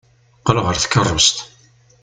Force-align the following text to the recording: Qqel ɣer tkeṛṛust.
Qqel 0.39 0.57
ɣer 0.65 0.75
tkeṛṛust. 0.77 1.37